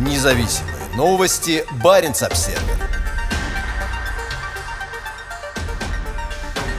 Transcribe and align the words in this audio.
Независимые 0.00 0.74
новости. 0.96 1.62
Барин 1.84 2.12
обсерва 2.12 2.62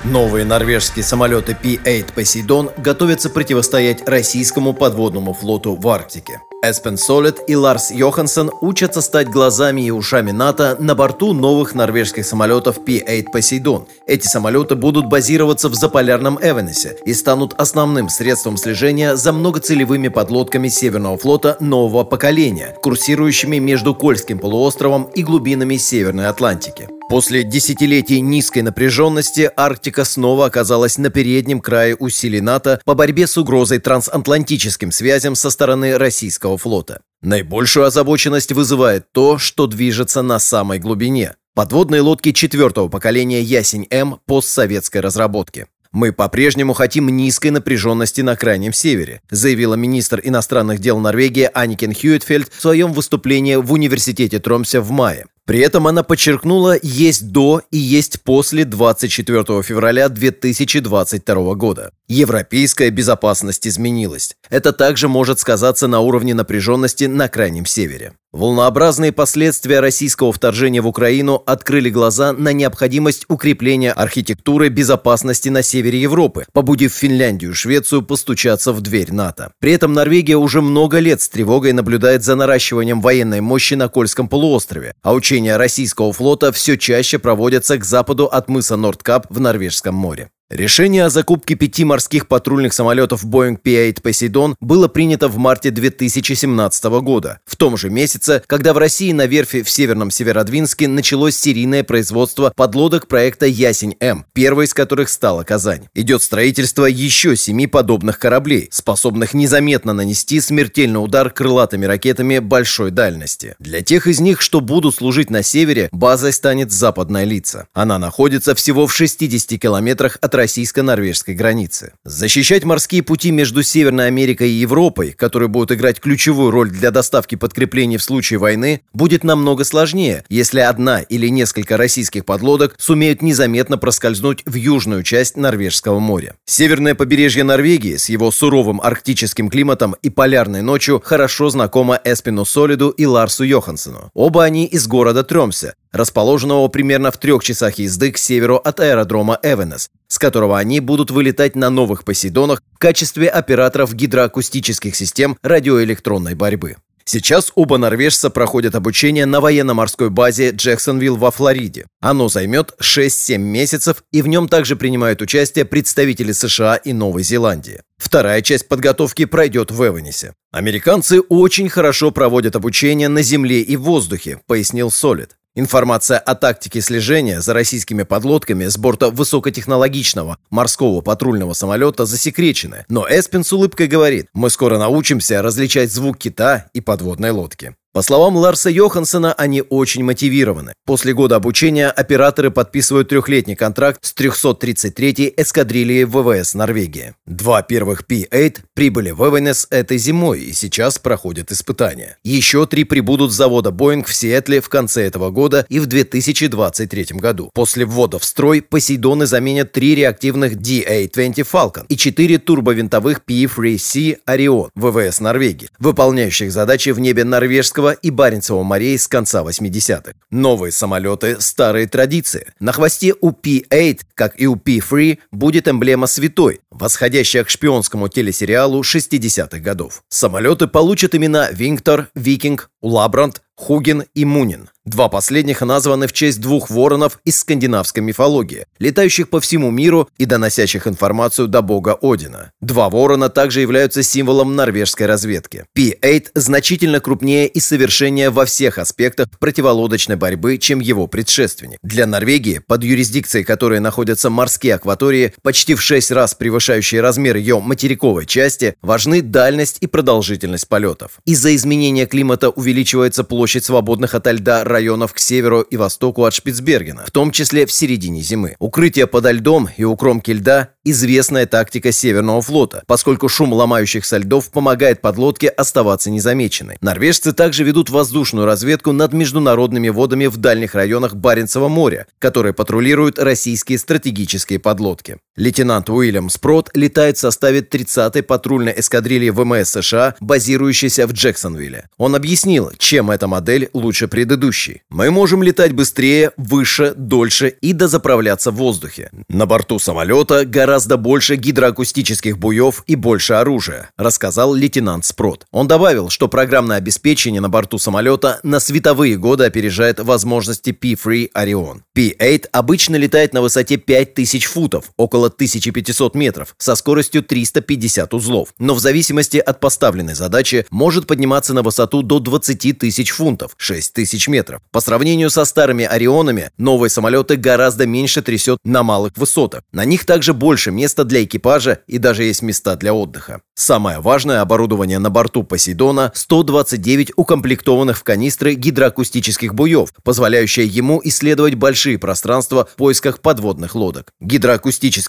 Новые 0.04 0.44
норвежские 0.44 1.06
самолеты 1.06 1.54
P-8 1.54 2.16
Poseidon 2.16 2.82
готовятся 2.82 3.30
противостоять 3.30 4.10
российскому 4.10 4.74
подводному 4.74 5.34
флоту 5.34 5.76
в 5.76 5.88
Арктике. 5.88 6.42
Эспен 6.64 6.96
Солет 6.96 7.40
и 7.48 7.56
Ларс 7.56 7.90
Йоханссон 7.90 8.52
учатся 8.62 9.02
стать 9.02 9.30
глазами 9.30 9.82
и 9.82 9.90
ушами 9.90 10.30
НАТО 10.30 10.78
на 10.80 10.94
борту 10.94 11.34
новых 11.34 11.74
норвежских 11.74 12.24
самолетов 12.24 12.86
P-8 12.86 13.26
Poseidon. 13.34 13.88
Эти 14.06 14.28
самолеты 14.28 14.76
будут 14.76 15.08
базироваться 15.08 15.70
в 15.70 15.74
заполярном 15.74 16.38
Эвенесе 16.40 16.98
и 17.04 17.16
станут 17.16 17.56
основным 17.58 18.10
средством 18.10 18.58
слежения 18.58 19.16
за 19.16 19.34
многоцелевыми 19.34 20.10
подлодками 20.10 20.68
Северного 20.68 21.18
флота 21.18 21.58
нового 21.60 22.04
поколения, 22.04 22.78
курсирующими 22.84 23.58
между 23.58 23.96
Кольским 23.96 24.38
полуостровом 24.38 25.06
и 25.16 25.24
глубинами 25.24 25.78
Северной 25.78 26.28
Атлантики. 26.28 27.01
После 27.12 27.44
десятилетий 27.44 28.22
низкой 28.22 28.60
напряженности 28.60 29.52
Арктика 29.58 30.06
снова 30.06 30.46
оказалась 30.46 30.98
на 30.98 31.10
переднем 31.10 31.60
крае 31.60 31.94
усилий 31.94 32.40
НАТО 32.40 32.80
по 32.86 32.94
борьбе 32.94 33.28
с 33.28 33.38
угрозой 33.38 33.80
трансатлантическим 33.80 34.94
связям 34.94 35.36
со 35.36 35.50
стороны 35.50 35.98
российского 35.98 36.58
флота. 36.58 37.02
Наибольшую 37.22 37.86
озабоченность 37.86 38.54
вызывает 38.54 39.12
то, 39.12 39.38
что 39.38 39.68
движется 39.68 40.22
на 40.22 40.40
самой 40.40 40.80
глубине. 40.80 41.36
Подводные 41.54 42.00
лодки 42.00 42.32
четвертого 42.32 42.88
поколения 42.88 43.42
«Ясень-М» 43.42 44.22
постсоветской 44.26 45.02
разработки. 45.02 45.68
«Мы 45.92 46.14
по-прежнему 46.14 46.72
хотим 46.72 47.10
низкой 47.10 47.50
напряженности 47.50 48.22
на 48.22 48.38
Крайнем 48.38 48.72
Севере», 48.72 49.22
заявила 49.30 49.74
министр 49.74 50.22
иностранных 50.24 50.80
дел 50.80 50.98
Норвегии 51.00 51.50
Аникен 51.54 51.94
Хьюитфельд 51.94 52.50
в 52.54 52.62
своем 52.62 52.94
выступлении 52.94 53.58
в 53.58 53.74
университете 53.74 54.40
Тромсе 54.40 54.80
в 54.80 54.92
мае. 54.92 55.26
При 55.46 55.60
этом 55.60 55.88
она 55.88 56.04
подчеркнула, 56.04 56.78
есть 56.82 57.32
до 57.32 57.62
и 57.72 57.78
есть 57.78 58.22
после 58.22 58.64
24 58.64 59.64
февраля 59.64 60.08
2022 60.10 61.56
года. 61.56 61.92
Европейская 62.08 62.90
безопасность 62.90 63.68
изменилась. 63.68 64.36
Это 64.50 64.74
также 64.74 65.08
может 65.08 65.40
сказаться 65.40 65.88
на 65.88 66.02
уровне 66.02 66.34
напряженности 66.34 67.06
на 67.06 67.28
Крайнем 67.28 67.66
Севере. 67.66 68.14
Волнообразные 68.34 69.12
последствия 69.12 69.82
российского 69.82 70.32
вторжения 70.32 70.82
в 70.82 70.88
Украину 70.88 71.44
открыли 71.46 71.90
глаза 71.90 72.32
на 72.32 72.54
необходимость 72.54 73.26
укрепления 73.28 73.92
архитектуры 73.92 74.70
безопасности 74.70 75.50
на 75.50 75.62
севере 75.64 76.02
Европы, 76.02 76.46
побудив 76.54 76.94
Финляндию 76.94 77.52
и 77.52 77.54
Швецию 77.54 78.04
постучаться 78.04 78.72
в 78.72 78.80
дверь 78.80 79.12
НАТО. 79.12 79.52
При 79.60 79.74
этом 79.74 79.92
Норвегия 79.92 80.38
уже 80.38 80.62
много 80.62 81.00
лет 81.00 81.22
с 81.22 81.28
тревогой 81.28 81.74
наблюдает 81.74 82.24
за 82.24 82.36
наращиванием 82.36 83.02
военной 83.02 83.42
мощи 83.42 83.74
на 83.74 83.90
Кольском 83.90 84.30
полуострове, 84.30 84.94
а 85.02 85.14
учения 85.32 85.56
российского 85.56 86.12
флота 86.12 86.52
все 86.52 86.78
чаще 86.78 87.18
проводятся 87.18 87.78
к 87.78 87.86
западу 87.86 88.26
от 88.26 88.50
мыса 88.50 88.76
Нордкап 88.76 89.28
в 89.30 89.40
Норвежском 89.40 89.96
море. 89.96 90.30
Решение 90.52 91.06
о 91.06 91.10
закупке 91.10 91.56
пяти 91.56 91.86
морских 91.86 92.28
патрульных 92.28 92.74
самолетов 92.74 93.24
Boeing 93.24 93.56
P-8 93.56 94.02
Poseidon 94.02 94.56
было 94.60 94.90
принято 94.90 95.30
в 95.30 95.38
марте 95.38 95.72
2017 95.72 96.84
года, 97.02 97.40
в 97.46 97.56
том 97.56 97.78
же 97.78 97.90
месяце, 97.90 98.44
когда 98.48 98.74
в 98.74 98.78
России 98.78 99.14
на 99.14 99.28
верфи 99.28 99.64
в 99.64 99.70
Северном 99.70 100.12
Северодвинске 100.12 100.90
началось 100.90 101.38
серийное 101.38 101.86
производство 101.86 102.52
подлодок 102.54 103.08
проекта 103.08 103.46
«Ясень-М», 103.46 104.26
первой 104.34 104.66
из 104.66 104.74
которых 104.74 105.08
стала 105.08 105.44
Казань. 105.44 105.88
Идет 105.96 106.22
строительство 106.22 106.84
еще 106.84 107.38
семи 107.38 107.66
подобных 107.66 108.20
кораблей, 108.20 108.68
способных 108.72 109.34
незаметно 109.34 109.94
нанести 109.94 110.42
смертельный 110.42 111.02
удар 111.02 111.30
крылатыми 111.30 111.86
ракетами 111.86 112.40
большой 112.40 112.92
дальности. 112.92 113.56
Для 113.60 113.82
тех 113.82 114.06
из 114.06 114.20
них, 114.20 114.42
что 114.42 114.60
будут 114.60 114.96
служить 114.96 115.30
на 115.30 115.44
севере, 115.44 115.88
базой 115.94 116.34
станет 116.34 116.74
западная 116.74 117.24
лица. 117.24 117.68
Она 117.72 117.98
находится 117.98 118.54
всего 118.54 118.86
в 118.86 118.94
60 118.94 119.58
километрах 119.58 120.18
от 120.20 120.41
российско-норвежской 120.42 121.36
границы. 121.36 121.94
Защищать 122.04 122.64
морские 122.64 123.04
пути 123.04 123.30
между 123.30 123.62
Северной 123.62 124.08
Америкой 124.08 124.50
и 124.50 124.54
Европой, 124.54 125.12
которые 125.12 125.50
будут 125.50 125.72
играть 125.72 126.00
ключевую 126.00 126.50
роль 126.50 126.72
для 126.72 126.90
доставки 126.90 127.36
подкреплений 127.36 127.98
в 127.98 128.04
случае 128.04 128.40
войны, 128.40 128.82
будет 128.92 129.24
намного 129.24 129.64
сложнее, 129.64 130.24
если 130.30 130.62
одна 130.62 131.02
или 131.02 131.28
несколько 131.28 131.78
российских 131.78 132.26
подлодок 132.26 132.76
сумеют 132.80 133.22
незаметно 133.22 133.78
проскользнуть 133.78 134.42
в 134.48 134.56
южную 134.56 135.04
часть 135.04 135.38
Норвежского 135.38 136.00
моря. 136.00 136.34
Северное 136.46 136.96
побережье 136.96 137.44
Норвегии 137.44 137.98
с 137.98 138.10
его 138.10 138.32
суровым 138.32 138.82
арктическим 138.82 139.48
климатом 139.50 139.96
и 140.02 140.10
полярной 140.10 140.64
ночью 140.64 141.00
хорошо 141.04 141.52
знакомо 141.52 142.02
Эспину 142.04 142.46
Солиду 142.46 142.90
и 142.90 143.06
Ларсу 143.06 143.44
Йохансену. 143.44 144.10
Оба 144.16 144.44
они 144.44 144.66
из 144.66 144.88
города 144.88 145.24
Тремсе, 145.24 145.76
расположенного 145.92 146.68
примерно 146.68 147.12
в 147.12 147.18
трех 147.18 147.44
часах 147.44 147.76
езды 147.80 148.12
к 148.12 148.18
северу 148.18 148.58
от 148.58 148.80
аэродрома 148.80 149.40
Эвенес, 149.44 149.90
с 150.08 150.20
которого 150.20 150.58
они 150.58 150.80
будут 150.80 151.12
вылетать 151.12 151.56
на 151.56 151.70
новых 151.70 152.04
Посейдонах 152.04 152.62
в 152.74 152.78
качестве 152.78 153.30
операторов 153.30 153.94
гидроакустических 153.94 154.96
систем 154.96 155.38
радиоэлектронной 155.42 156.36
борьбы. 156.36 156.78
Сейчас 157.04 157.52
оба 157.56 157.78
норвежца 157.78 158.30
проходят 158.30 158.76
обучение 158.76 159.26
на 159.26 159.42
военно-морской 159.42 160.10
базе 160.10 160.52
Джексонвилл 160.52 161.18
во 161.18 161.32
Флориде. 161.32 161.88
Оно 162.00 162.30
займет 162.30 162.74
6-7 162.80 163.38
месяцев, 163.38 164.04
и 164.12 164.22
в 164.22 164.28
нем 164.28 164.48
также 164.48 164.76
принимают 164.76 165.22
участие 165.22 165.66
представители 165.66 166.32
США 166.32 166.76
и 166.76 166.94
Новой 166.94 167.24
Зеландии. 167.24 167.82
Вторая 167.98 168.42
часть 168.42 168.68
подготовки 168.68 169.26
пройдет 169.26 169.72
в 169.72 169.86
Эванесе. 169.86 170.34
Американцы 170.52 171.22
очень 171.22 171.70
хорошо 171.70 172.12
проводят 172.12 172.56
обучение 172.56 173.10
на 173.10 173.22
земле 173.24 173.62
и 173.62 173.76
в 173.76 173.82
воздухе, 173.82 174.40
пояснил 174.48 174.92
Солид. 174.92 175.36
Информация 175.54 176.18
о 176.18 176.34
тактике 176.34 176.80
слежения 176.80 177.42
за 177.42 177.54
российскими 177.54 178.04
подлодками 178.04 178.68
с 178.68 178.78
борта 178.78 179.10
высокотехнологичного 179.10 180.38
морского 180.50 181.02
патрульного 181.02 181.52
самолета 181.52 182.06
засекречена, 182.06 182.86
но 182.88 183.06
Эспин 183.10 183.44
с 183.44 183.52
улыбкой 183.52 183.88
говорит, 183.88 184.28
мы 184.34 184.50
скоро 184.50 184.78
научимся 184.78 185.42
различать 185.42 185.92
звук 185.92 186.20
кита 186.20 186.68
и 186.72 186.80
подводной 186.80 187.32
лодки. 187.32 187.76
По 187.94 188.02
словам 188.04 188.38
Ларса 188.38 188.70
Йоханссона, 188.70 189.34
они 189.34 189.62
очень 189.70 190.02
мотивированы. 190.06 190.72
После 190.86 191.14
года 191.14 191.36
обучения 191.36 191.90
операторы 191.90 192.50
подписывают 192.50 193.10
трехлетний 193.10 193.58
контракт 193.58 194.00
с 194.02 194.16
333-й 194.16 195.34
эскадрильей 195.36 196.06
ВВС 196.06 196.54
Норвегии. 196.54 197.16
Два 197.26 197.62
первых 197.64 198.08
P-8 198.08 198.60
прибыли 198.74 199.12
в 199.12 199.22
Эвенес 199.28 199.68
этой 199.72 199.98
зимой 199.98 200.40
и 200.40 200.54
сейчас 200.54 201.00
проходят 201.00 201.52
испытания. 201.52 202.18
Еще 202.24 202.66
три 202.66 202.86
прибудут 202.86 203.34
с 203.34 203.36
завода 203.36 203.72
Боинг 203.72 204.08
в 204.08 204.16
Сиэтле 204.16 204.62
в 204.62 204.70
конце 204.70 205.04
этого 205.04 205.30
года 205.30 205.66
и 205.68 205.80
в 205.80 205.86
2023 205.86 207.08
году. 207.20 207.52
После 207.54 207.84
ввода 207.84 208.20
в 208.20 208.24
строй 208.24 208.62
Посейдоны 208.62 209.26
заменят 209.26 209.74
три 209.74 209.96
реактивных 209.96 210.54
DA-20 210.54 211.46
Falcon 211.46 211.86
и 211.90 211.98
четыре 211.98 212.38
турбовинтовых 212.38 213.26
P-3C 213.26 214.20
Orion 214.26 214.70
ВВС 214.76 215.20
Норвегии, 215.20 215.68
выполняющих 215.78 216.54
задачи 216.54 216.92
в 216.92 217.00
небе 217.02 217.26
норвежского 217.26 217.81
Балтийского 217.82 217.92
и 217.92 218.10
Баренцева 218.12 218.64
морей 218.64 218.98
с 218.98 219.08
конца 219.08 219.44
80-х. 219.44 220.14
Новые 220.30 220.72
самолеты– 220.72 221.38
старые 221.40 221.88
традиции. 221.88 222.48
На 222.60 222.72
хвосте 222.72 223.14
у 223.20 223.32
P-8, 223.32 224.00
как 224.14 224.40
и 224.40 224.48
у 224.48 224.56
P-3, 224.56 225.20
будет 225.32 225.68
эмблема 225.68 226.08
святой, 226.08 226.62
восходящая 226.70 227.44
к 227.44 227.50
шпионскому 227.50 228.08
телесериалу 228.08 228.82
60-х 228.82 229.60
годов. 229.60 230.04
Самолеты 230.10 230.68
получат 230.68 231.16
имена 231.16 231.50
Винктор, 231.52 232.10
Викинг, 232.16 232.70
Улабранд, 232.82 233.42
Хуген 233.62 234.06
и 234.16 234.26
Мунин. 234.26 234.70
Два 234.84 235.10
последних 235.10 235.62
названы 235.62 236.08
в 236.08 236.14
честь 236.14 236.42
двух 236.42 236.72
воронов 236.72 237.20
из 237.24 237.38
скандинавской 237.38 238.02
мифологии, 238.02 238.66
летающих 238.80 239.30
по 239.30 239.40
всему 239.40 239.70
миру 239.70 240.10
и 240.18 240.26
доносящих 240.26 240.88
информацию 240.88 241.48
до 241.48 241.62
бога 241.62 241.96
Одина. 242.02 242.52
Два 242.62 242.90
ворона 242.90 243.30
также 243.30 243.62
являются 243.62 244.02
символом 244.02 244.56
норвежской 244.56 245.06
разведки. 245.06 245.66
P-8 245.76 246.30
значительно 246.34 247.00
крупнее 247.00 247.48
и 247.48 247.60
совершеннее 247.60 248.32
во 248.32 248.46
всех 248.46 248.80
аспектах 248.80 249.28
противолодочной 249.40 250.16
борьбы, 250.16 250.58
чем 250.58 250.80
его 250.80 251.06
предшественник. 251.06 251.78
Для 251.84 252.08
Норвегии, 252.08 252.60
под 252.66 252.84
юрисдикцией 252.84 253.46
которой 253.46 253.80
находятся 253.80 254.32
морские 254.32 254.74
акватории, 254.74 255.36
почти 255.44 255.76
в 255.76 255.82
шесть 255.84 256.10
раз 256.10 256.34
превышающие 256.34 257.02
размер 257.02 257.36
ее 257.36 257.60
материковой 257.60 258.26
части, 258.26 258.74
важны 258.82 259.22
дальность 259.22 259.78
и 259.82 259.86
продолжительность 259.86 260.68
полетов. 260.68 261.20
Из-за 261.26 261.56
изменения 261.56 262.08
климата 262.08 262.50
увеличивается 262.50 263.24
площадь 263.24 263.51
свободных 263.60 264.16
от 264.16 264.28
льда 264.28 264.64
районов 264.64 265.14
к 265.14 265.20
северу 265.20 265.62
и 265.62 265.78
востоку 265.78 266.24
от 266.24 266.34
Шпицбергена, 266.34 267.06
в 267.08 267.12
том 267.12 267.32
числе 267.32 267.66
в 267.66 267.72
середине 267.72 268.22
зимы. 268.22 268.56
Укрытие 268.60 269.08
подо 269.08 269.32
льдом 269.32 269.70
и 269.76 269.84
у 269.84 269.96
кромки 269.96 270.32
льда– 270.32 270.70
известная 270.84 271.46
тактика 271.46 271.92
Северного 271.92 272.42
флота, 272.42 272.84
поскольку 272.88 273.30
шум 273.30 273.54
ломающихся 273.54 274.18
льдов 274.18 274.50
помогает 274.52 275.02
подлодке 275.02 275.48
оставаться 275.48 276.10
незамеченной. 276.10 276.78
Норвежцы 276.82 277.34
также 277.34 277.64
ведут 277.64 277.90
воздушную 277.90 278.46
разведку 278.46 278.92
над 278.92 279.14
международными 279.14 279.90
водами 279.90 280.28
в 280.28 280.38
дальних 280.38 280.76
районах 280.76 281.16
Баренцева 281.16 281.68
моря, 281.68 282.08
которые 282.20 282.54
патрулируют 282.54 283.20
российские 283.20 283.78
стратегические 283.78 284.60
подлодки. 284.60 285.18
Лейтенант 285.42 285.90
Уильям 285.90 286.30
Спрот 286.30 286.70
летает 286.76 287.18
в 287.18 287.20
составе 287.20 287.62
30-й 287.62 288.22
патрульной 288.22 288.76
эскадрильи 288.78 289.32
ВМС 289.32 289.72
США, 289.72 290.14
базирующейся 290.20 291.08
в 291.08 291.14
Джексонвилле. 291.14 291.90
Он 291.98 292.14
объяснил, 292.14 292.72
чем 292.78 293.10
эта 293.10 293.26
модель 293.26 293.68
лучше 293.74 294.08
предыдущей. 294.08 294.84
«Мы 294.92 295.10
можем 295.10 295.42
летать 295.42 295.74
быстрее, 295.74 296.30
выше, 296.38 296.94
дольше 296.96 297.48
и 297.60 297.74
дозаправляться 297.74 298.52
в 298.52 298.58
воздухе. 298.58 299.10
На 299.30 299.48
борту 299.48 299.80
самолета 299.80 300.46
гораздо 300.46 300.98
больше 300.98 301.38
гидроакустических 301.38 302.38
буев 302.38 302.84
и 302.86 302.94
больше 302.94 303.34
оружия», 303.34 303.90
рассказал 303.98 304.54
лейтенант 304.54 305.06
Спрот. 305.06 305.48
Он 305.50 305.68
добавил, 305.68 306.10
что 306.10 306.28
программное 306.28 306.78
обеспечение 306.78 307.42
на 307.42 307.50
борту 307.50 307.80
самолета 307.80 308.40
на 308.44 308.60
световые 308.60 309.18
годы 309.18 309.46
опережает 309.46 310.02
возможности 310.02 310.72
P-Free 310.72 311.32
Orion. 311.36 311.80
P-8 311.96 312.46
обычно 312.52 312.96
летает 312.96 313.34
на 313.34 313.42
высоте 313.42 313.78
5000 313.78 314.46
футов, 314.46 314.92
около 314.98 315.31
1500 315.36 316.16
метров, 316.16 316.56
со 316.58 316.76
скоростью 316.76 317.24
350 317.24 318.14
узлов, 318.14 318.50
но 318.60 318.74
в 318.74 318.80
зависимости 318.80 319.38
от 319.38 319.60
поставленной 319.60 320.14
задачи 320.14 320.66
может 320.70 321.08
подниматься 321.08 321.54
на 321.54 321.62
высоту 321.62 322.02
до 322.02 322.20
20 322.20 322.78
тысяч 322.78 323.12
фунтов, 323.12 323.54
6 323.58 323.94
тысяч 323.94 324.28
метров. 324.28 324.62
По 324.72 324.82
сравнению 324.82 325.30
со 325.30 325.46
старыми 325.46 325.86
Орионами, 325.86 326.52
новые 326.58 326.90
самолеты 326.90 327.36
гораздо 327.36 327.86
меньше 327.86 328.22
трясет 328.22 328.60
на 328.64 328.84
малых 328.84 329.14
высотах. 329.18 329.64
На 329.72 329.86
них 329.86 330.06
также 330.06 330.34
больше 330.34 330.72
места 330.72 331.04
для 331.04 331.24
экипажа 331.24 331.80
и 331.88 331.98
даже 331.98 332.24
есть 332.24 332.42
места 332.42 332.76
для 332.76 332.94
отдыха. 332.94 333.42
Самое 333.56 334.00
важное 334.00 334.42
оборудование 334.42 335.00
на 335.00 335.10
борту 335.10 335.44
Посейдона– 335.44 336.12
129 336.16 337.12
укомплектованных 337.16 337.98
в 337.98 338.04
канистры 338.04 338.56
гидроакустических 338.56 339.54
буев, 339.54 339.94
позволяющее 340.04 340.66
ему 340.66 341.02
исследовать 341.04 341.56
большие 341.56 341.98
пространства 342.00 342.68
в 342.72 342.76
поисках 342.76 343.20
подводных 343.20 343.76
лодок. 343.76 344.14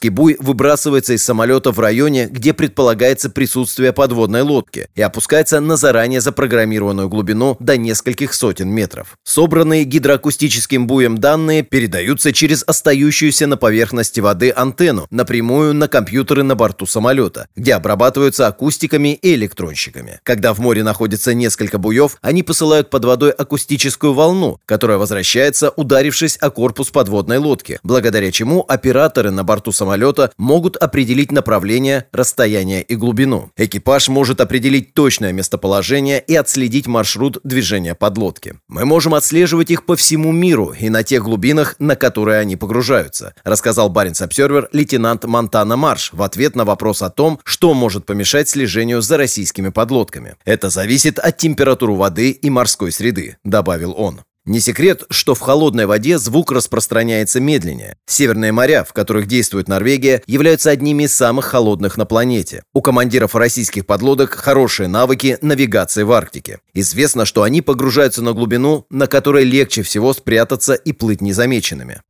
Гидроакустический 0.03 0.09
буй 0.09 0.37
выбрасывается 0.41 1.13
из 1.13 1.25
самолета 1.25 1.71
в 1.71 1.79
районе, 1.79 2.27
где 2.27 2.53
предполагается 2.53 3.31
присутствие 3.31 3.93
подводной 3.93 4.43
лодки 4.43 4.89
и 4.97 5.03
опускается 5.03 5.61
на 5.61 5.77
заранее 5.77 6.21
запрограммированную 6.21 7.09
глубину 7.09 7.57
до 7.61 7.77
нескольких 7.77 8.35
сотен 8.35 8.69
метров. 8.69 9.17
Собранные 9.25 9.85
гидроакустическим 9.85 10.87
буем 10.87 11.19
данные 11.19 11.63
передаются 11.63 12.33
через 12.33 12.65
остающуюся 12.67 13.47
на 13.47 13.57
поверхности 13.57 14.21
воды 14.21 14.51
антенну 14.51 15.07
напрямую 15.11 15.75
на 15.75 15.89
компьютеры 15.89 16.43
на 16.43 16.55
борту 16.55 16.87
самолета, 16.87 17.47
где 17.57 17.75
обрабатываются 17.75 18.47
акустиками 18.47 19.15
и 19.15 19.35
электронщиками. 19.35 20.19
Когда 20.25 20.53
в 20.53 20.59
море 20.59 20.83
находится 20.83 21.35
несколько 21.35 21.79
буев, 21.79 22.17
они 22.23 22.43
посылают 22.43 22.91
под 22.91 23.05
водой 23.05 23.31
акустическую 23.31 24.15
волну, 24.15 24.59
которая 24.67 24.99
возвращается, 24.99 25.71
ударившись 25.71 26.37
о 26.41 26.51
корпус 26.51 26.91
подводной 26.91 27.39
лодки, 27.39 27.79
благодаря 27.83 28.33
чему 28.33 28.65
операторы 28.67 29.31
на 29.31 29.45
борту 29.45 29.73
самолета 29.73 29.92
могут 30.39 30.77
определить 30.77 31.33
направление, 31.33 32.07
расстояние 32.13 32.83
и 32.83 32.97
глубину. 32.97 33.51
Экипаж 33.57 34.09
может 34.09 34.41
определить 34.41 34.95
точное 34.95 35.33
местоположение 35.33 36.23
и 36.27 36.35
отследить 36.35 36.87
маршрут 36.87 37.39
движения 37.45 37.95
подлодки. 37.95 38.55
Мы 38.69 38.85
можем 38.85 39.15
отслеживать 39.15 39.71
их 39.71 39.85
по 39.87 39.97
всему 39.97 40.33
миру 40.33 40.75
и 40.79 40.89
на 40.89 41.03
тех 41.03 41.23
глубинах, 41.23 41.77
на 41.79 41.97
которые 41.97 42.39
они 42.39 42.57
погружаются, 42.57 43.35
рассказал 43.45 43.89
Баренц 43.89 44.23
Обсервер 44.23 44.69
лейтенант 44.73 45.25
Монтана 45.25 45.77
Марш 45.77 46.11
в 46.13 46.23
ответ 46.23 46.57
на 46.57 46.65
вопрос 46.65 47.03
о 47.03 47.11
том, 47.11 47.41
что 47.45 47.75
может 47.75 48.07
помешать 48.07 48.49
слежению 48.49 49.03
за 49.03 49.17
российскими 49.17 49.69
подлодками. 49.69 50.37
Это 50.45 50.71
зависит 50.71 51.19
от 51.19 51.37
температуры 51.37 51.95
воды 51.95 52.31
и 52.31 52.51
морской 52.51 52.93
среды, 52.93 53.37
добавил 53.45 53.95
он. 53.97 54.21
Не 54.45 54.59
секрет, 54.59 55.05
что 55.09 55.37
в 55.37 55.41
холодной 55.41 55.87
воде 55.87 56.19
звук 56.19 56.51
распространяется 56.51 57.39
медленнее. 57.39 57.97
Северные 58.07 58.51
моря, 58.51 58.83
в 58.83 58.93
которых 58.93 59.29
действует 59.29 59.69
Норвегия, 59.69 60.21
являются 60.27 60.71
одними 60.71 61.05
из 61.05 61.15
самых 61.15 61.45
холодных 61.45 61.97
на 61.97 62.07
планете. 62.07 62.65
У 62.75 62.81
командиров 62.81 63.37
российских 63.37 63.87
подлодок 63.87 64.35
хорошие 64.35 64.89
навыки 64.89 65.39
навигации 65.43 66.03
в 66.03 66.11
Арктике. 66.11 66.59
Известно, 66.75 67.25
что 67.25 67.45
они 67.45 67.63
погружаются 67.63 68.21
на 68.21 68.33
глубину, 68.33 68.85
на 68.91 69.07
которой 69.07 69.45
легче 69.45 69.83
всего 69.83 70.13
спрятаться 70.13 70.75
и 70.75 70.93
плыть 70.93 71.21
незамеченными. 71.21 72.03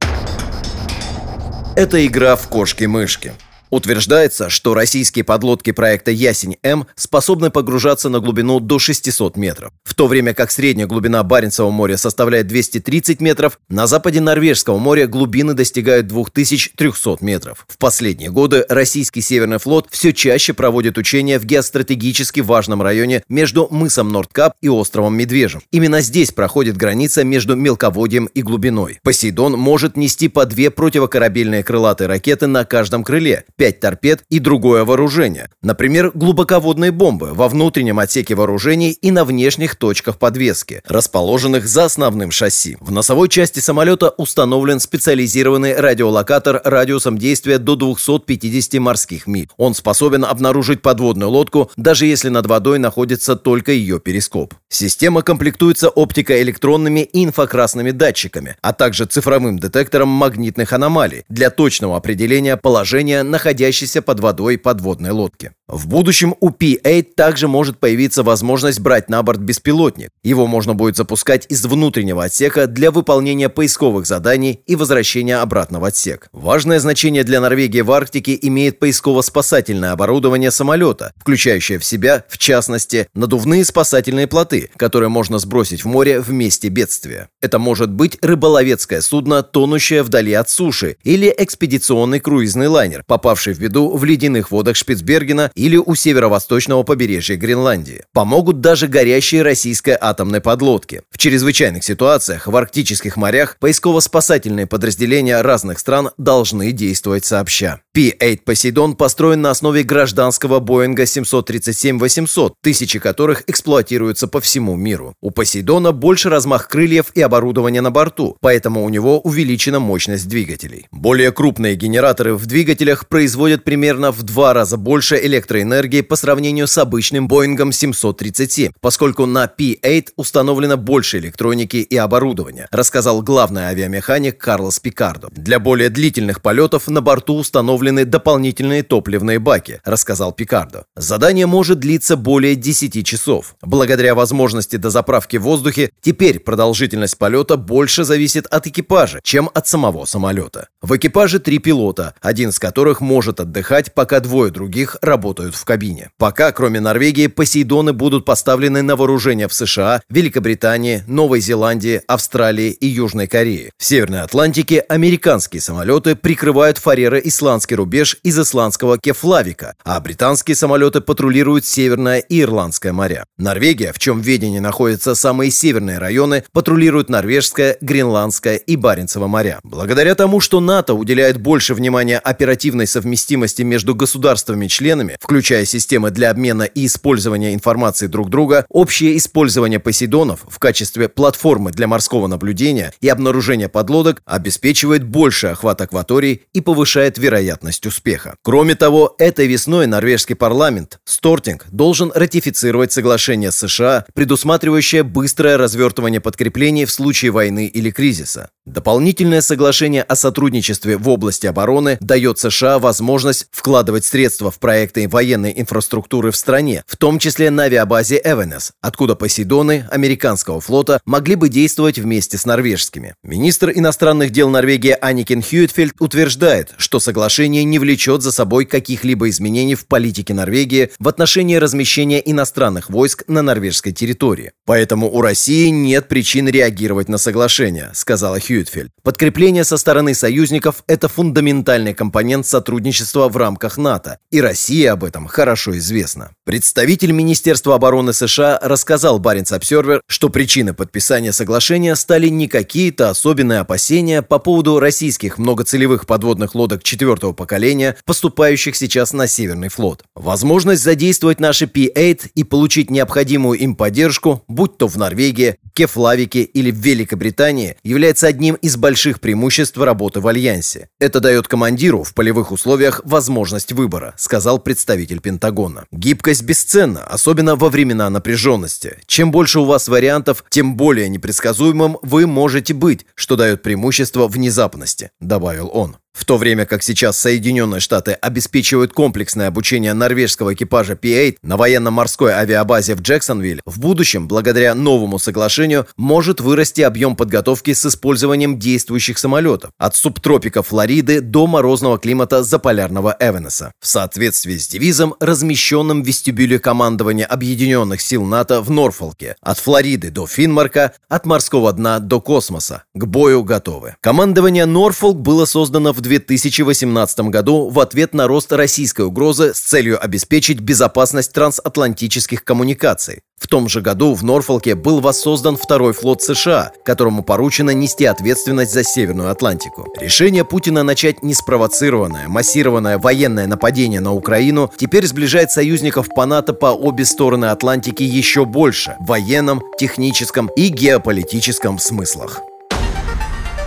Это 1.77 2.07
игра 2.07 2.37
в 2.37 2.49
кошки-мышки. 2.49 3.35
Утверждается, 3.73 4.51
что 4.51 4.75
российские 4.75 5.25
подлодки 5.25 5.73
проекта 5.73 6.11
«Ясень-М» 6.11 6.87
способны 6.95 7.51
погружаться 7.51 8.11
на 8.11 8.21
глубину 8.21 8.61
до 8.61 8.79
600 8.79 9.39
метров. 9.39 9.73
В 9.83 9.95
то 9.95 10.09
время 10.09 10.35
как 10.35 10.51
средняя 10.51 10.87
глубина 10.87 11.23
Баренцева 11.23 11.71
моря 11.71 11.97
составляет 11.97 12.49
230 12.49 13.23
метров, 13.23 13.59
на 13.71 13.87
западе 13.87 14.21
Норвежского 14.21 14.77
моря 14.77 15.07
глубины 15.07 15.55
достигают 15.55 16.07
2300 16.07 17.17
метров. 17.23 17.65
В 17.67 17.79
последние 17.79 18.31
годы 18.31 18.67
российский 18.69 19.23
Северный 19.23 19.57
флот 19.57 19.87
все 19.91 20.13
чаще 20.13 20.53
проводит 20.53 20.99
учения 20.99 21.39
в 21.39 21.47
геостратегически 21.47 22.41
важном 22.41 22.83
районе 22.83 23.23
между 23.31 23.69
мысом 23.71 24.11
Нордкап 24.13 24.53
и 24.61 24.69
островом 24.69 25.17
Медвежьим. 25.17 25.63
Именно 25.71 26.03
здесь 26.03 26.31
проходит 26.31 26.77
граница 26.77 27.25
между 27.25 27.57
мелководьем 27.57 28.27
и 28.27 28.43
глубиной. 28.43 29.01
Посейдон 29.03 29.53
может 29.55 29.97
нести 29.97 30.29
по 30.29 30.45
две 30.45 30.71
противокорабельные 30.71 31.65
крылатые 31.65 32.09
ракеты 32.09 32.47
на 32.47 32.67
каждом 32.67 33.03
крыле, 33.03 33.47
5 33.63 33.79
торпед 33.79 34.25
и 34.29 34.41
другое 34.41 34.85
вооружение. 34.85 35.49
Например, 35.63 36.11
глубоководные 36.15 36.91
бомбы 36.91 37.31
во 37.33 37.49
внутреннем 37.49 38.01
отсеке 38.01 38.35
вооружений 38.35 38.91
и 38.91 39.13
на 39.13 39.25
внешних 39.25 39.77
точках 39.77 40.19
подвески, 40.19 40.83
расположенных 40.85 41.69
за 41.69 41.85
основным 41.85 42.33
шасси. 42.33 42.77
В 42.81 42.91
носовой 42.91 43.29
части 43.29 43.61
самолета 43.61 44.09
установлен 44.19 44.81
специализированный 44.81 45.77
радиолокатор 45.77 46.61
радиусом 46.65 47.19
действия 47.19 47.59
до 47.59 47.77
250 47.77 48.81
морских 48.81 49.29
миль. 49.29 49.49
Он 49.57 49.77
способен 49.77 50.25
обнаружить 50.25 50.83
подводную 50.83 51.31
лодку, 51.31 51.71
даже 51.77 52.07
если 52.07 52.31
над 52.31 52.49
водой 52.49 52.81
находится 52.81 53.37
только 53.37 53.71
ее 53.71 54.01
перископ. 54.01 54.55
Система 54.71 55.23
комплектуется 55.23 55.89
оптико-электронными 55.89 57.05
и 57.05 57.25
инфракрасными 57.25 57.93
датчиками, 57.93 58.57
а 58.61 58.73
также 58.73 59.05
цифровым 59.05 59.61
детектором 59.61 60.09
магнитных 60.09 60.73
аномалий 60.73 61.25
для 61.29 61.51
точного 61.51 61.97
определения 61.97 62.57
положения 62.57 63.23
находящихся 63.23 63.52
находящейся 63.53 64.01
под 64.01 64.21
водой 64.21 64.57
подводной 64.57 65.11
лодки. 65.11 65.53
В 65.69 65.87
будущем 65.87 66.35
у 66.41 66.51
P-8 66.51 67.03
также 67.17 67.49
может 67.49 67.79
появиться 67.79 68.23
возможность 68.23 68.81
брать 68.81 69.09
на 69.09 69.23
борт 69.23 69.41
беспилотник. 69.41 70.11
Его 70.23 70.47
можно 70.47 70.75
будет 70.75 70.97
запускать 70.97 71.47
из 71.49 71.65
внутреннего 71.65 72.25
отсека 72.25 72.67
для 72.67 72.91
выполнения 72.91 73.49
поисковых 73.49 74.07
заданий 74.07 74.61
и 74.67 74.77
возвращения 74.77 75.37
обратно 75.37 75.81
в 75.81 75.85
отсек. 75.85 76.29
Важное 76.33 76.79
значение 76.79 77.25
для 77.25 77.41
Норвегии 77.41 77.81
в 77.81 77.91
Арктике 77.91 78.39
имеет 78.43 78.79
поисково-спасательное 78.79 79.93
оборудование 79.93 80.51
самолета, 80.51 81.13
включающее 81.17 81.79
в 81.79 81.85
себя, 81.85 82.25
в 82.29 82.37
частности, 82.37 83.07
надувные 83.15 83.65
спасательные 83.65 84.27
плоты, 84.27 84.71
которые 84.77 85.09
можно 85.09 85.39
сбросить 85.39 85.85
в 85.85 85.89
море 85.89 86.21
в 86.21 86.31
месте 86.31 86.69
бедствия. 86.69 87.29
Это 87.41 87.59
может 87.59 87.91
быть 87.91 88.19
рыболовецкое 88.21 89.01
судно, 89.01 89.43
тонущее 89.43 90.03
вдали 90.03 90.35
от 90.35 90.51
суши, 90.51 90.97
или 91.03 91.35
экспедиционный 91.37 92.21
круизный 92.21 92.69
лайнер, 92.69 93.05
попавший 93.33 93.55
в 93.55 93.61
беду 93.61 93.97
в 93.97 94.05
ледяных 94.05 94.51
водах 94.51 94.77
Шпицбергена 94.77 95.51
или 95.55 95.79
у 95.79 95.95
северо-восточного 95.95 96.83
побережья 96.83 97.37
Гренландии. 97.37 98.05
Помогут 98.13 98.61
даже 98.61 98.89
горящие 98.89 99.41
российской 99.41 99.97
атомной 99.99 100.43
подлодки. 100.43 101.01
В 101.11 101.17
чрезвычайных 101.17 101.83
ситуациях 101.83 102.47
в 102.47 102.55
арктических 102.55 103.17
морях 103.17 103.57
поисково-спасательные 103.59 104.67
подразделения 104.67 105.41
разных 105.41 105.79
стран 105.79 106.11
должны 106.19 106.73
действовать 106.73 107.25
сообща. 107.25 107.81
P-8 107.95 108.41
«Посейдон» 108.45 108.97
построен 108.97 109.41
на 109.41 109.51
основе 109.51 109.83
гражданского 109.83 110.61
Боинга 110.61 111.05
737-800, 111.05 112.53
тысячи 112.61 112.99
которых 112.99 113.45
эксплуатируются 113.47 114.29
по 114.29 114.41
всему 114.41 114.77
миру. 114.77 115.15
У 115.23 115.31
«Посейдона» 115.31 115.93
больше 115.93 116.29
размах 116.29 116.69
крыльев 116.69 117.07
и 117.15 117.23
оборудования 117.23 117.81
на 117.81 117.91
борту, 117.91 118.37
поэтому 118.41 118.85
у 118.85 118.91
него 118.91 119.21
увеличена 119.21 119.79
мощность 119.81 120.29
двигателей. 120.29 120.87
Более 120.91 121.33
крупные 121.33 121.77
генераторы 121.77 122.35
в 122.35 122.47
двигателях 122.47 123.09
производятся 123.09 123.22
производят 123.23 123.63
примерно 123.63 124.11
в 124.11 124.25
два 124.25 124.53
раза 124.53 124.77
больше 124.77 125.17
электроэнергии 125.17 126.01
по 126.01 126.17
сравнению 126.17 126.67
с 126.67 126.77
обычным 126.77 127.29
Боингом 127.29 127.71
737, 127.71 128.73
поскольку 128.81 129.27
на 129.27 129.47
P-8 129.47 130.09
установлено 130.17 130.77
больше 130.77 131.19
электроники 131.19 131.77
и 131.77 131.97
оборудования, 131.97 132.67
рассказал 132.73 133.23
главный 133.23 133.67
авиамеханик 133.67 134.39
Карлос 134.39 134.81
Пикардо. 134.81 135.29
Для 135.31 135.61
более 135.61 135.89
длительных 135.89 136.43
полетов 136.43 136.89
на 136.89 137.01
борту 137.01 137.37
установлены 137.37 138.05
дополнительные 138.05 138.83
топливные 138.83 139.39
баки, 139.39 139.81
рассказал 139.85 140.33
Пикардо. 140.33 140.85
Задание 140.97 141.47
может 141.47 141.79
длиться 141.79 142.17
более 142.17 142.57
10 142.57 143.07
часов. 143.07 143.55
Благодаря 143.63 144.17
возможности 144.17 144.75
дозаправки 144.75 145.37
в 145.37 145.43
воздухе, 145.43 145.93
теперь 146.01 146.41
продолжительность 146.41 147.19
полета 147.19 147.57
больше 147.57 148.03
зависит 148.03 148.47
от 148.47 148.67
экипажа, 148.67 149.21
чем 149.23 149.49
от 149.55 149.69
самого 149.69 150.07
самолета. 150.07 150.67
В 150.83 150.97
экипаже 150.97 151.39
три 151.39 151.61
пилота, 151.61 152.13
один 152.21 152.49
из 152.49 152.59
которых 152.59 153.01
может 153.01 153.39
отдыхать, 153.39 153.95
пока 153.95 154.19
двое 154.19 154.51
других 154.51 154.97
работают 155.01 155.55
в 155.55 155.65
кабине. 155.65 156.11
Пока, 156.19 156.51
кроме 156.51 156.81
Норвегии, 156.81 157.29
«Посейдоны» 157.29 157.93
будут 157.93 158.25
поставлены 158.25 158.83
на 158.83 158.97
вооружение 158.97 159.47
в 159.47 159.55
США, 159.55 160.03
Великобритании, 160.11 161.05
Новой 161.07 161.39
Зеландии, 161.39 162.03
Австралии 162.09 162.71
и 162.71 162.89
Южной 162.89 163.29
Корее. 163.29 163.71
В 163.79 163.85
Северной 163.85 164.23
Атлантике 164.23 164.81
американские 164.81 165.61
самолеты 165.61 166.17
прикрывают 166.17 166.79
фарера-исландский 166.79 167.77
рубеж 167.77 168.17
из 168.25 168.37
исландского 168.41 168.99
Кефлавика, 168.99 169.77
а 169.85 170.01
британские 170.01 170.57
самолеты 170.57 171.01
патрулируют 171.01 171.65
Северное 171.65 172.19
и 172.19 172.41
Ирландское 172.41 172.93
моря. 172.93 173.25
Норвегия, 173.39 173.93
в 173.93 174.01
чем 174.01 174.21
ведении 174.21 174.59
находятся 174.59 175.15
самые 175.15 175.53
северные 175.53 175.99
районы, 175.99 176.43
патрулирует 176.51 177.09
Норвежское, 177.09 177.79
Гренландское 177.81 178.57
и 178.57 178.75
Баренцево 178.75 179.29
моря. 179.29 179.61
Благодаря 179.63 180.17
тому, 180.17 180.41
что 180.41 180.59
НАТО 180.73 180.95
уделяет 180.95 181.37
больше 181.37 181.75
внимания 181.75 182.19
оперативной 182.19 182.87
совместимости 182.87 183.61
между 183.61 183.95
государствами-членами, 183.95 185.19
включая 185.21 185.67
системы 185.67 186.11
для 186.11 186.31
обмена 186.31 186.63
и 186.63 186.87
использования 186.87 187.53
информации 187.53 188.07
друг 188.07 188.31
друга, 188.31 188.65
общее 188.71 189.19
использование 189.19 189.81
Посейдонов 189.81 190.47
в 190.49 190.59
качестве 190.59 191.11
платформы 191.11 191.73
для 191.73 191.87
морского 191.87 192.27
наблюдения 192.27 192.95
и 193.03 193.09
обнаружения 193.11 193.69
подлодок 193.69 194.23
обеспечивает 194.25 195.05
больший 195.05 195.51
охват 195.51 195.83
акваторий 195.83 196.45
и 196.55 196.63
повышает 196.63 197.19
вероятность 197.19 197.85
успеха. 197.85 198.37
Кроме 198.41 198.75
того, 198.75 199.15
этой 199.19 199.47
весной 199.47 199.87
норвежский 199.87 200.37
парламент 200.37 201.01
Стортинг 201.05 201.67
должен 201.71 202.11
ратифицировать 202.15 202.93
соглашение 202.93 203.53
США, 203.53 204.07
предусматривающее 204.15 205.03
быстрое 205.03 205.59
развертывание 205.59 206.23
подкреплений 206.23 206.87
в 206.87 206.91
случае 206.91 207.31
войны 207.31 207.67
или 207.67 207.91
кризиса. 207.91 208.49
Дополнительное 208.65 209.41
соглашение 209.41 210.05
о 210.05 210.15
сотрудничестве 210.15 210.97
в 210.97 211.09
области 211.09 211.49
обороны 211.49 211.99
дает 212.01 212.39
США 212.39 212.79
возможность 212.79 213.49
вкладывать 213.51 214.05
средства 214.05 214.53
в 214.53 214.61
проекты 214.61 215.09
военной 215.09 215.53
инфраструктуры 215.57 216.31
в 216.31 216.37
стране, 216.37 216.85
в 216.87 216.97
том 216.97 217.19
числе 217.19 217.51
на 217.51 217.65
авиабазе 217.65 218.21
Эвенес, 218.23 218.71
откуда 218.81 219.17
Посейдоны 219.17 219.89
американского 219.91 220.61
флота 220.61 221.01
могли 221.05 221.35
бы 221.35 221.49
действовать 221.49 221.99
вместе 221.99 222.39
с 222.39 222.47
норвежскими. 222.47 223.17
Министр 223.25 223.73
иностранных 223.75 224.31
дел 224.31 224.49
Норвегии 224.49 224.97
Аникин 225.01 225.43
Хьюитфельд 225.43 225.95
утверждает, 225.99 226.73
что 226.77 227.01
соглашение 227.01 227.65
не 227.65 227.81
влечет 227.81 228.23
за 228.23 228.31
собой 228.31 228.67
каких-либо 228.67 229.29
изменений 229.29 229.75
в 229.75 229.89
политике 229.89 230.35
Норвегии 230.35 230.93
в 231.01 231.09
отношении 231.09 231.57
размещения 231.57 232.23
иностранных 232.25 232.91
войск 232.91 233.25
на 233.27 233.43
норвежской 233.43 233.91
территории. 233.91 234.53
Поэтому 234.67 235.13
у 235.13 235.21
России 235.21 235.67
нет 235.67 236.07
причин 236.07 236.49
реагировать 236.49 237.09
на 237.09 237.19
соглашение, 237.19 237.91
сказала 237.95 238.39
Хьюитфельд. 238.39 238.52
Хьюитфельд. 238.53 238.91
Подкрепление 239.03 239.65
со 239.65 239.77
стороны 239.77 240.15
союзников– 240.15 240.85
это 240.87 241.09
фундаментальный 241.09 241.95
компонент 241.95 242.47
сотрудничества 242.47 243.29
в 243.29 243.37
рамках 243.37 243.79
НАТО, 243.79 244.19
и 244.31 244.41
Россия 244.41 244.93
об 244.93 245.05
этом 245.05 245.27
хорошо 245.27 245.77
известна. 245.79 246.31
Представитель 246.45 247.13
Министерства 247.13 247.75
обороны 247.75 248.13
США 248.13 248.59
рассказал 248.63 249.19
Баренц 249.19 249.53
Обсервер, 249.53 250.03
что 250.07 250.29
причиной 250.29 250.75
подписания 250.75 251.33
соглашения 251.33 251.97
стали 251.97 252.29
не 252.29 252.47
какие-то 252.47 253.11
особенные 253.11 253.61
опасения 253.61 254.23
по 254.23 254.39
поводу 254.39 254.79
российских 254.79 255.39
многоцелевых 255.39 256.07
подводных 256.07 256.55
лодок 256.55 256.85
четвертого 256.85 257.33
поколения, 257.33 257.97
поступающих 258.05 258.77
сейчас 258.77 259.13
на 259.13 259.27
Северный 259.27 259.69
флот. 259.69 260.05
Возможность 260.15 260.83
задействовать 260.83 261.41
наши 261.41 261.67
P-8 261.67 262.31
и 262.35 262.45
получить 262.45 262.91
необходимую 262.91 263.59
им 263.59 263.75
поддержку, 263.75 264.45
будь 264.47 264.79
то 264.79 264.87
в 264.87 264.97
Норвегии, 264.97 265.57
Кефлавике 265.75 266.43
или 266.43 266.71
в 266.71 266.77
Великобритании, 266.77 267.77
является 267.83 268.27
одним 268.27 268.42
одним 268.43 268.57
из 268.57 268.77
больших 268.77 269.21
преимуществ 269.21 269.79
работы 269.79 270.19
в 270.19 270.27
Альянсе. 270.27 270.89
Это 270.99 271.21
дает 271.21 271.47
командиру 271.47 272.03
в 272.03 272.13
полевых 272.13 272.51
условиях 272.51 273.01
возможность 273.05 273.71
выбора, 273.71 274.15
сказал 274.17 274.59
представитель 274.59 275.21
Пентагона. 275.21 275.85
Гибкость 275.93 276.43
бесценна, 276.43 277.05
особенно 277.05 277.55
во 277.55 277.69
времена 277.69 278.11
напряженности. 278.11 278.99
Чем 279.07 279.31
больше 279.31 279.61
у 279.61 279.65
вас 279.65 279.87
вариантов, 279.87 280.45
тем 280.51 280.77
более 280.77 281.09
непредсказуемым 281.09 281.99
вы 282.03 282.27
можете 282.27 282.75
быть, 282.75 283.07
что 283.15 283.37
дает 283.37 283.63
преимущество 283.63 284.27
внезапности, 284.27 285.13
добавил 285.21 285.71
он. 285.73 285.99
В 286.13 286.27
то 286.27 286.37
время 286.37 286.67
как 286.67 286.83
сейчас 286.83 287.19
Соединенные 287.19 287.81
Штаты 287.81 288.13
обеспечивают 288.13 288.93
комплексное 288.93 289.49
обучение 289.49 289.95
норвежского 289.95 290.53
экипажа 290.53 290.95
P-8 290.95 291.39
на 291.43 291.57
военно-морской 291.57 292.33
авиабазе 292.33 292.95
в 292.95 293.01
Джексонвилле, 293.01 293.63
в 293.65 293.81
будущем, 293.81 294.29
благодаря 294.29 294.75
новому 294.75 295.19
соглашению, 295.19 295.87
может 295.97 296.41
вырасти 296.41 296.83
объем 296.83 297.17
подготовки 297.17 297.73
с 297.73 297.87
использованием 297.87 298.59
действующих 298.59 299.19
самолетов 299.19 299.71
от 299.79 299.97
субтропика 299.97 300.63
Флориды 300.63 301.23
до 301.23 301.47
морозного 301.47 301.99
климата 301.99 302.43
заполярного 302.43 303.17
Эвенеса. 303.19 303.73
В 303.81 303.87
соответствии 303.87 304.59
с 304.59 304.69
девизом, 304.69 305.15
размещенным 305.19 306.03
в 306.03 306.07
вестибюле 306.07 306.59
командования 306.59 307.25
Объединенных 307.25 308.03
сил 308.03 308.25
НАТО 308.25 308.61
в 308.61 308.71
Норфолке, 308.71 309.37
от 309.41 309.59
Флориды 309.59 310.11
до 310.11 310.27
Финмарка, 310.27 310.93
от 311.09 311.25
морского 311.25 311.73
дна 311.73 312.01
до 312.01 312.21
космоса. 312.21 312.85
К 312.95 313.07
бою 313.07 313.45
готовы. 313.45 313.97
Командование 314.01 314.67
Норфолк 314.67 315.19
было 315.19 315.47
создано 315.47 315.95
в 315.95 316.02
2018 316.03 317.21
году 317.31 317.69
в 317.71 317.81
ответ 317.81 318.13
на 318.13 318.27
рост 318.27 318.53
российской 318.53 319.07
угрозы 319.07 319.55
с 319.55 319.61
целью 319.61 320.03
обеспечить 320.03 320.61
безопасность 320.61 321.33
трансатлантических 321.33 322.45
коммуникаций. 322.45 323.23
В 323.43 323.49
том 323.49 323.69
же 323.69 323.81
году 323.81 324.15
в 324.15 324.23
Норфолке 324.23 324.77
был 324.77 325.01
воссоздан 325.01 325.57
второй 325.57 325.93
флот 325.93 326.23
США, 326.23 326.71
которому 326.85 327.25
поручено 327.25 327.71
нести 327.71 328.05
ответственность 328.05 328.73
за 328.73 328.85
Северную 328.85 329.31
Атлантику. 329.31 329.89
Решение 329.99 330.45
Путина 330.45 330.85
начать 330.85 331.25
неспровоцированное, 331.25 332.29
массированное 332.29 332.99
военное 332.99 333.49
нападение 333.49 334.01
на 334.01 334.13
Украину 334.13 334.71
теперь 334.77 335.07
сближает 335.07 335.51
союзников 335.51 336.09
по 336.15 336.25
НАТО 336.25 336.53
по 336.53 336.67
обе 336.67 337.05
стороны 337.05 337.47
Атлантики 337.47 338.05
еще 338.05 338.45
больше 338.45 338.95
в 339.01 339.07
военном, 339.07 339.63
техническом 339.77 340.49
и 340.55 340.69
геополитическом 340.69 341.81
смыслах. 341.81 342.41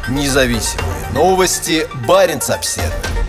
Независимые 0.08 0.95
новости. 1.16 1.88
Барин 2.08 2.42
обседный. 2.50 3.25